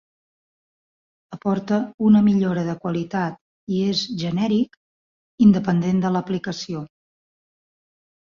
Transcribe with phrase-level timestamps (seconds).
[1.35, 1.75] Aporta
[2.07, 3.37] una millora de qualitat
[3.75, 4.79] i és genèric,
[5.49, 6.83] independent de l'aplicació.